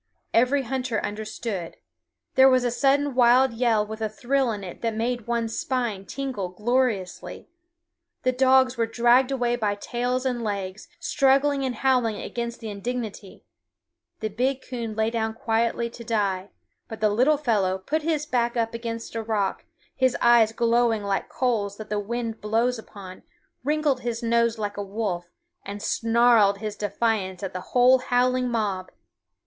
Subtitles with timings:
[0.33, 1.77] Every hunter understood.
[2.33, 6.07] There was a sudden wild yell with a thrill in it that made one's spine
[6.07, 7.47] tingle gloriously.
[8.23, 13.45] The dogs were dragged away by tails and legs, struggling and howling against the indignity;
[14.21, 16.49] the big coon lay down quietly to die;
[16.87, 19.65] but the little fellow put his back up against a rock,
[19.95, 23.21] his eyes glowing like coals that the wind blows upon,
[23.63, 25.29] wrinkled his nose like a wolf,
[25.63, 28.89] and snarled his defiance at the whole howling mob.